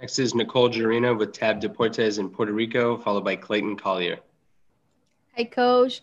[0.00, 4.18] Next is Nicole Jarina with Tab Deportes in Puerto Rico, followed by Clayton Collier.
[5.36, 6.02] Hi, Coach.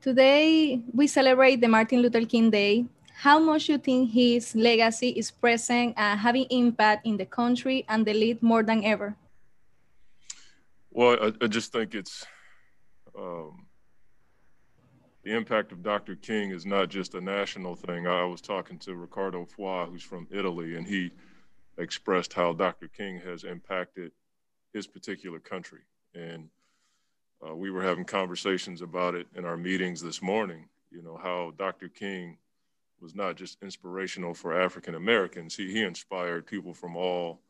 [0.00, 2.84] Today we celebrate the Martin Luther King Day.
[3.14, 8.04] How much you think his legacy is present and having impact in the country and
[8.04, 9.16] the lead more than ever?
[10.90, 12.26] Well, I, I just think it's
[13.16, 13.66] um,
[15.22, 16.16] the impact of Dr.
[16.16, 18.06] King is not just a national thing.
[18.06, 21.12] I was talking to Riccardo Fois, who's from Italy, and he
[21.78, 22.88] expressed how Dr.
[22.88, 24.12] King has impacted
[24.72, 25.80] his particular country.
[26.14, 26.48] And
[27.46, 31.52] uh, we were having conversations about it in our meetings this morning, you know, how
[31.58, 31.88] Dr.
[31.88, 32.38] King
[33.00, 37.40] was not just inspirational for African Americans, he, he inspired people from all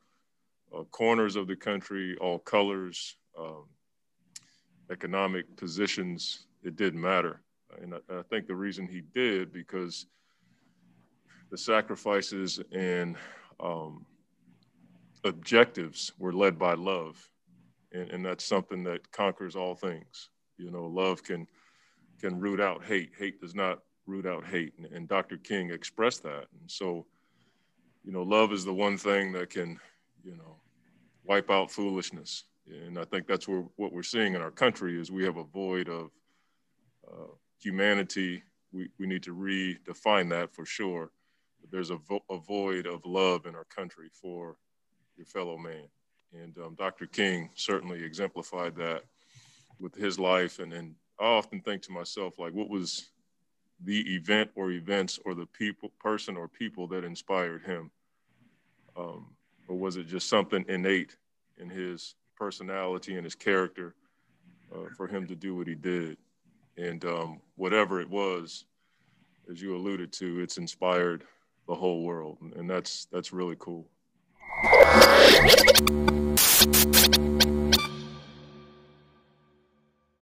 [0.75, 3.65] uh, corners of the country, all colors, um,
[4.91, 6.47] economic positions.
[6.63, 7.43] It didn't matter.
[7.83, 10.07] And I, I think the reason he did, because
[11.51, 13.17] the sacrifices and
[13.61, 14.07] um,
[15.25, 17.29] objectives were led by love.
[17.93, 20.31] And, and that's something that conquers all things.
[20.57, 21.47] You know, love can
[22.21, 23.11] can root out hate.
[23.19, 24.73] Hate does not root out hate.
[24.79, 25.37] And, and Dr.
[25.37, 26.47] King expressed that.
[26.61, 27.05] And so,
[28.05, 29.79] you know, love is the one thing that can,
[30.23, 30.57] you know,
[31.25, 32.45] wipe out foolishness.
[32.69, 35.45] And I think that's where, what we're seeing in our country is we have a
[35.45, 36.11] void of
[37.11, 38.43] uh, humanity.
[38.73, 41.11] We, we need to redefine that for sure.
[41.61, 44.57] But there's a, vo- a void of love in our country for
[45.17, 45.89] your fellow man.
[46.33, 47.07] And um, Dr.
[47.07, 49.05] King certainly exemplified that
[49.79, 50.59] with his life.
[50.59, 53.11] And, and I often think to myself, like, what was
[53.85, 57.91] the event or events or the people, person or people that inspired him?
[58.97, 59.27] Um,
[59.69, 61.17] or was it just something innate
[61.59, 63.95] in his personality and his character
[64.75, 66.17] uh, for him to do what he did?
[66.79, 68.65] And um, whatever it was,
[69.51, 71.25] as you alluded to, it's inspired
[71.67, 73.87] the whole world, and that's that's really cool.
[75.03, 76.42] ピピピッ!